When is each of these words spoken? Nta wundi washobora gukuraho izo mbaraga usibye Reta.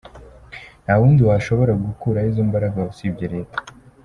Nta 0.83 0.93
wundi 0.99 1.21
washobora 1.29 1.73
gukuraho 1.85 2.27
izo 2.31 2.43
mbaraga 2.49 2.79
usibye 2.91 3.25
Reta. 3.35 3.57